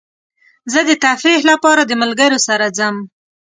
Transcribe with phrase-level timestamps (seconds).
[0.71, 2.95] زه د تفریح لپاره د ملګرو سره ځم.